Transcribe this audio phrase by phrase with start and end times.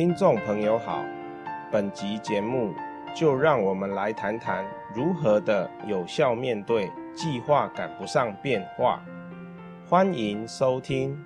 [0.00, 1.04] 听众朋友好，
[1.70, 2.72] 本集节目
[3.14, 9.02] 就让我们来谈谈如何的有效面对计划赶不上变化。
[9.86, 11.22] 欢迎收听。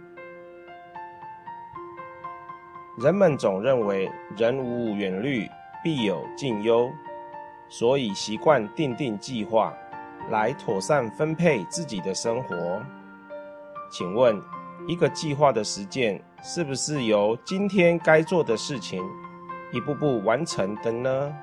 [2.98, 5.48] 人们总认为人无远虑，
[5.84, 6.90] 必有近忧，
[7.68, 9.72] 所以习惯定定计划，
[10.30, 12.82] 来妥善分配自己的生活。
[13.88, 14.42] 请问，
[14.86, 19.02] 一个计划的实践，是不是由今天该做的事情
[19.72, 21.34] 一步步完成的呢？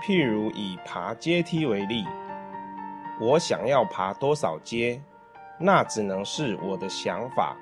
[0.00, 2.04] 譬如以爬阶梯为例，
[3.20, 5.00] 我想要爬多少阶，
[5.58, 7.56] 那只能是我的想法；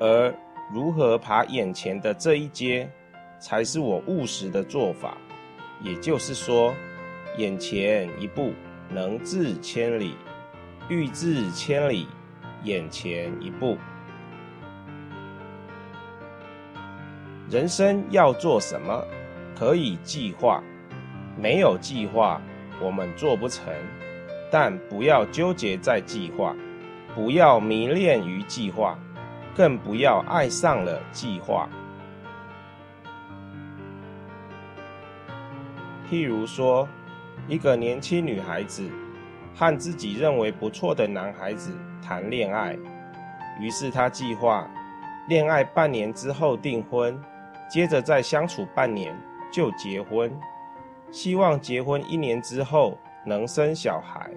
[0.00, 0.34] 而
[0.72, 2.90] 如何爬眼前的这一阶，
[3.38, 5.16] 才是我务实的做法。
[5.80, 6.72] 也就是说，
[7.36, 8.52] 眼前一步，
[8.88, 10.14] 能至千里；
[10.88, 12.08] 欲至千里。
[12.64, 13.76] 眼前一步，
[17.50, 19.04] 人生要做什么？
[19.58, 20.62] 可以计划，
[21.36, 22.40] 没有计划，
[22.80, 23.74] 我们做不成。
[24.48, 26.54] 但不要纠结在计划，
[27.16, 28.96] 不要迷恋于计划，
[29.56, 31.68] 更不要爱上了计划。
[36.08, 36.88] 譬如说，
[37.48, 38.88] 一个年轻女孩子
[39.54, 41.76] 和自己认为不错的男孩子。
[42.04, 42.76] 谈恋爱，
[43.60, 44.68] 于是他计划
[45.28, 47.16] 恋爱半年之后订婚，
[47.70, 49.16] 接着再相处半年
[49.52, 50.28] 就结婚，
[51.12, 54.28] 希望结婚一年之后能生小孩，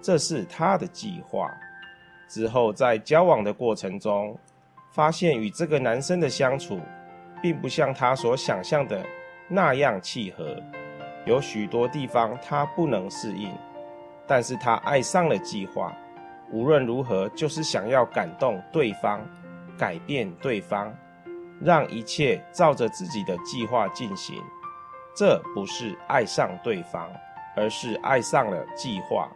[0.00, 1.50] 这是他的计划。
[2.28, 4.38] 之后在交往的过程中，
[4.92, 6.80] 发现与这个男生的相处，
[7.42, 9.04] 并不像他所想象的
[9.48, 10.56] 那样契合，
[11.26, 13.52] 有许多地方他不能适应，
[14.26, 15.92] 但是他爱上了计划。
[16.50, 19.20] 无论如何，就是想要感动对方，
[19.78, 20.94] 改变对方，
[21.60, 24.42] 让一切照着自己的计划进行。
[25.14, 27.10] 这不是爱上对方，
[27.56, 29.30] 而是爱上了计划，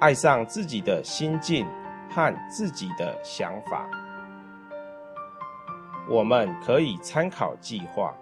[0.00, 1.66] 爱上自己的心境
[2.08, 3.88] 和自己的想法。
[6.08, 8.14] 我们可以参考计划，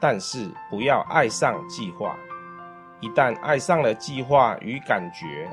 [0.00, 2.16] 但是不要爱上计划。
[3.04, 5.46] 一旦爱上了计划与感觉，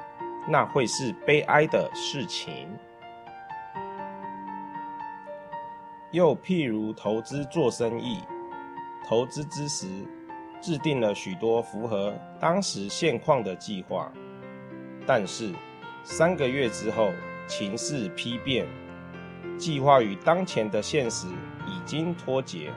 [0.47, 2.69] 那会是悲哀的事情。
[6.11, 8.22] 又譬如投资做生意，
[9.06, 9.85] 投资之时，
[10.61, 14.09] 制定了许多符合当时现况的计划，
[15.06, 15.53] 但是
[16.06, 17.11] 三个月之后，
[17.47, 18.66] 情势丕变，
[19.57, 21.28] 计划与当前的现实
[21.67, 22.72] 已经脱节。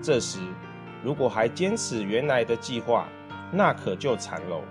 [0.00, 0.38] 这时，
[1.02, 3.08] 如果还坚持原来的计划，
[3.52, 4.62] 那可就惨喽。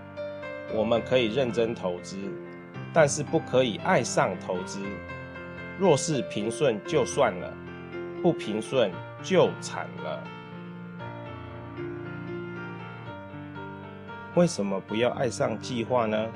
[0.74, 2.18] 我们可以认真投资，
[2.92, 4.82] 但是不可以爱上投资。
[5.78, 7.54] 若是平顺就算了，
[8.22, 10.24] 不平顺就惨了。
[14.36, 16.28] 为什么不要爱上计划呢？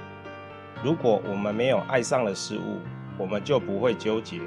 [0.84, 2.82] 如果我们没有爱上了事物，
[3.18, 4.42] 我们就不会纠结，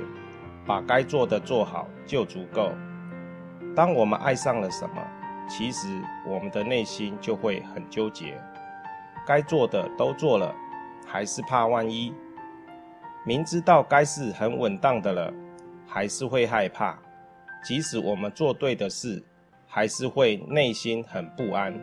[0.67, 2.73] 把该做的做好就足够。
[3.75, 5.03] 当我们爱上了什么，
[5.49, 5.89] 其实
[6.27, 8.39] 我们的内心就会很纠结。
[9.27, 10.55] 该做的都做了，
[11.07, 12.13] 还是怕万一；
[13.25, 15.33] 明知道该是很稳当的了，
[15.87, 16.99] 还是会害怕。
[17.65, 19.23] 即使我们做对的事，
[19.67, 21.75] 还是会内心很不安。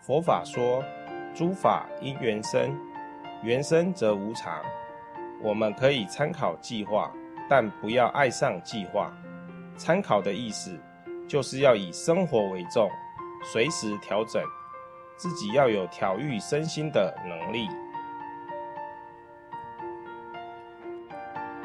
[0.00, 0.84] 佛法说，
[1.34, 2.76] 诸法因缘生，
[3.42, 4.62] 缘生则无常。
[5.42, 7.12] 我们可以参考计划，
[7.48, 9.12] 但不要爱上计划。
[9.76, 10.78] 参考的意思，
[11.28, 12.88] 就是要以生活为重。
[13.44, 14.42] 随时调整，
[15.16, 17.68] 自己要有调愈身心的能力。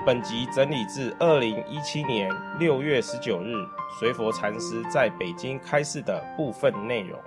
[0.05, 3.53] 本集整理自二零一七年六月十九日
[3.99, 7.19] 随佛禅师在北京开示的部分内容。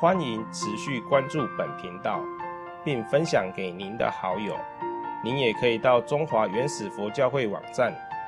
[0.00, 2.18] 欢迎持续关注本频道，
[2.82, 4.56] 并分享给您的好友。
[5.22, 7.94] 您也可以到中华原始佛教会网站，